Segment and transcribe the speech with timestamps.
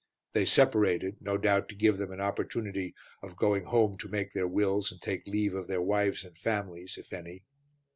[0.33, 4.47] They separated, no doubt to give them an opportunity of going home to make their
[4.47, 7.43] wills and take leave of their wives and families, if any.